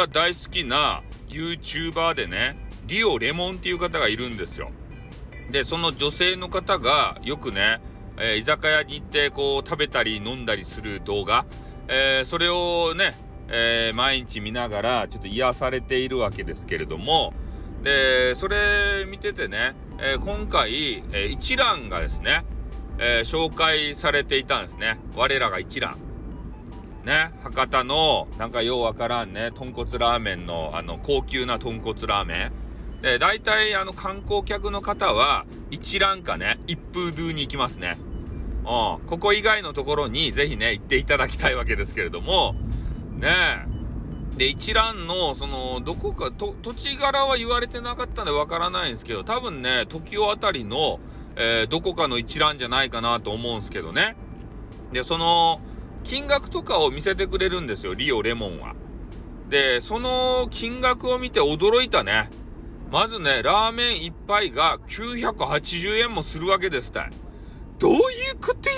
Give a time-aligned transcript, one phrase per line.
[0.00, 2.56] が大好きな YouTuber でね、
[2.86, 4.70] リオレモンっていう方がいるんですよ。
[5.50, 7.82] で、その女性の方がよくね、
[8.16, 11.44] えー、居酒屋に行ってこう食べたり飲んだりする動画、
[11.88, 13.14] えー、それをね、
[13.48, 17.34] えー、毎日見ながらちょっと癒されているわけですけれども、
[17.82, 22.44] で、それ見ててね、え今回、え一蘭がですね、
[22.98, 24.98] え紹介されていたんですね。
[25.14, 26.09] 我らが一蘭。
[27.04, 32.50] ね、博多のなんかようわからんね、豚骨ラーメンのあの高級な豚骨ラーメ
[32.98, 33.02] ン。
[33.02, 37.98] で、大体あの観光客の方は一蘭かね、一風堂に行きますね。
[38.60, 42.54] うん、ここ以外のところにぜひね、行っていただきたいわけですけれども、
[43.18, 43.30] ね
[44.36, 50.98] で、一蘭の、その、どこか、土地柄は言われてなかったんでわからないんですけど、多分ね、時代あたりの、
[51.36, 54.16] えー、どこかの一覧じゃないかなと思うんですけどね。
[54.92, 55.60] で、その、
[56.04, 58.74] 金額とかを見せてくれるんですよ、リオレモンは。
[59.48, 62.30] で、その金額を見て驚いたね。
[62.90, 67.10] まずね、ラーメン1杯が980円もするわけですたい。
[67.78, 68.00] どういう
[68.40, 68.76] ことや？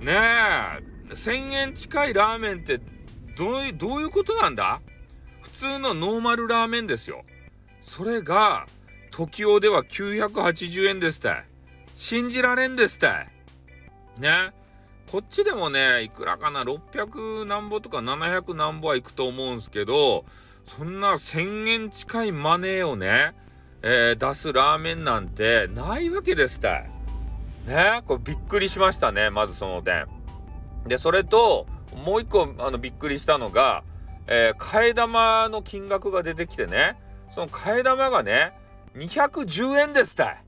[0.00, 2.80] ねえ、1000円近いラーメンって
[3.36, 4.80] どういう、どういうことなんだ？
[5.42, 7.24] 普通のノーマルラーメンですよ。
[7.82, 8.66] それが、
[9.10, 11.44] 時雄では980円ですたい。
[11.94, 13.28] 信じられんですたい。
[14.18, 14.52] ね。
[15.10, 20.24] こっちでもね、いくらかな、600何ぼとか700何ぼはいくと思うんすけど、
[20.68, 23.34] そんな1000円近いマネーをね、
[23.82, 26.90] えー、出すラーメンなんてないわけですたい。
[27.66, 28.02] ね？
[28.06, 30.06] これびっくりしましたね、まずその点。
[30.86, 31.66] で、それと、
[32.04, 33.82] もう一個、あの、びっくりしたのが、
[34.28, 36.96] えー、替え玉の金額が出てきてね、
[37.34, 38.52] その替え玉がね、
[38.94, 40.44] 210円ですたい。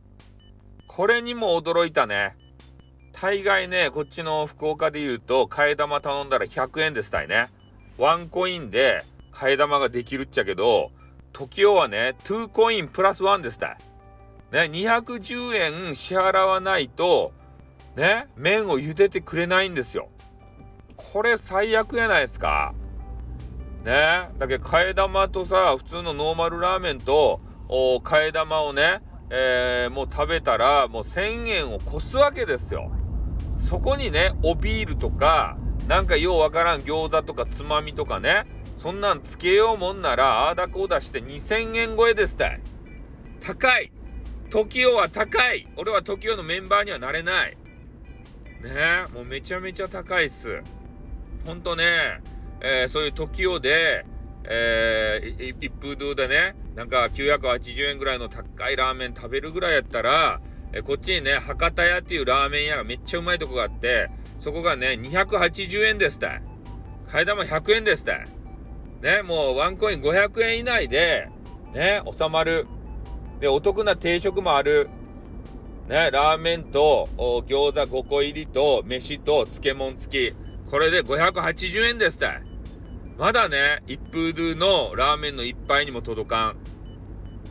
[0.87, 2.37] これにも驚いたね。
[3.23, 7.53] 大概ね、こっちの福岡で言うと、替え玉頼んだら100円ですたいね。
[7.97, 10.91] ワンコインで替え玉ができるっちゃけど、
[11.33, 13.79] 時代はね、2コインプラス1ですたい。
[14.51, 17.33] ね、210円支払わないと、
[17.95, 20.09] ね、麺を茹でてくれないんですよ。
[20.97, 22.75] これ最悪やないですか。
[23.85, 24.31] ね。
[24.37, 28.99] だけど替え玉とさ、普通のノーマルラーメンと、替え玉をね、
[29.31, 32.91] えー、もう食べたら、もう1000円を超すわけですよ。
[33.73, 35.57] そこにね、おビールとか、
[35.89, 38.45] なんかようわからん餃子とかつまみとかね、
[38.77, 42.61] そんなんつけようもんなら、あーだこうだして2000円超えですたい。
[43.41, 43.91] 高い
[44.51, 47.53] !TOKIO は高い俺は TOKIO のメンバーにはなれない。
[47.53, 47.57] ね
[49.09, 50.63] え、もうめちゃめちゃ高いっす。
[51.47, 52.21] ほんとね、
[52.61, 54.05] えー、そういう TOKIO で、
[54.45, 66.43] えー、一風堂でね、なんか980円ぐらいの高いラーメン食べるぐらいやったら、え、こっちにね、博多屋っていうラーメン屋がめっちゃうまいとこがあって、そこがね、280円ですたい。
[67.09, 68.25] 替え玉100円ですたい。
[69.03, 71.29] ね、もうワンコイン500円以内で、
[71.75, 72.67] ね、収まる。
[73.41, 74.89] で、お得な定食もある。
[75.89, 80.71] ね、ラーメンと餃子5個入りと飯と漬物付き。
[80.71, 82.43] これで580円ですたい。
[83.19, 86.57] まだね、一風堂のラーメンの一杯にも届かん。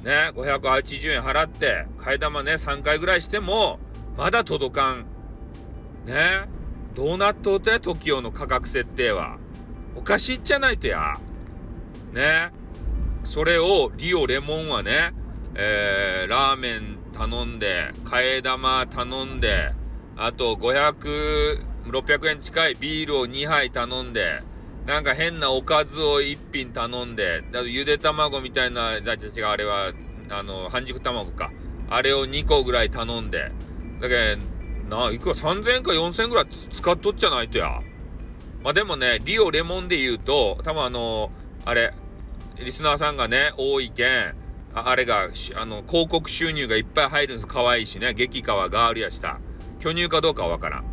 [0.04, 3.80] ね、580円払って、替え玉ね、3回ぐらいしても、
[4.18, 5.06] まだ届かん。
[6.06, 6.50] ね、
[6.96, 9.38] どうなっとうて、TOKIO の価格設定は。
[9.96, 11.20] おかしいっちゃないとや。
[12.14, 12.52] ね。
[13.24, 15.14] それを、リオレモンはね、
[15.56, 19.74] えー、ラーメン頼んで、替え玉頼んで、
[20.18, 24.42] あと500、600円近いビールを2杯頼んで、
[24.86, 29.94] なんか変なおかずを1品頼んで、ゆで卵みたいな、だ違う、あれは、
[30.30, 31.52] あの、半熟卵か。
[31.90, 33.52] あれを2個ぐらい頼んで。
[34.00, 34.38] だけ
[34.90, 37.82] ど、な、いくら3000円か4000円ぐらい使っとっちゃないとや。
[38.64, 41.32] まあでもね、リオレモンで言うと、多分あの、
[41.66, 41.94] あれ、
[42.58, 44.36] リスナーさんがね、多いけん、
[44.74, 47.48] ああれが、あの、広告収入がいっぱい入るんです。
[47.48, 48.14] 可愛いしね。
[48.14, 49.40] 激川ガールやした。
[49.80, 50.86] 巨乳かどうかはわからん。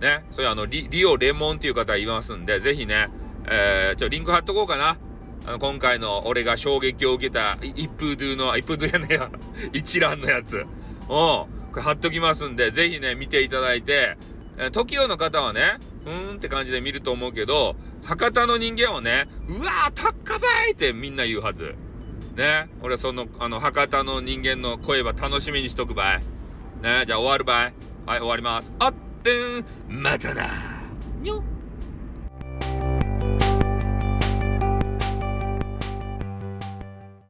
[0.00, 0.24] ね。
[0.30, 3.08] それあのリ、リオレモンっていう方いますんで、ぜひね、
[3.48, 4.96] えー、ちょ、リンク貼っとこうかな。
[5.46, 9.30] あの、今回の俺が衝撃を受けた、一風堂の、一風堂やねや、
[9.72, 10.58] 一覧のやつ。
[10.58, 10.66] うん。
[11.08, 14.16] これ貼っときますんで、ぜひね、見ていただいて、
[14.58, 21.74] えー、TOKIO の方はね、うーんって感じで見ると思うけど、博多の人間はね、うわー、高ばいってみんな言うはず。
[22.36, 22.68] ね。
[22.80, 26.18] 俺その、あの、博多の人間の声は楽しみにしとくばい。
[26.82, 27.04] ね。
[27.06, 27.74] じゃあ終わるばい。
[28.06, 28.72] はい、終わります。
[28.78, 29.30] あって
[29.60, 30.44] ん、またな。
[31.20, 31.42] にょ